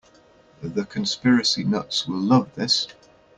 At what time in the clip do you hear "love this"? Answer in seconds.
2.17-2.87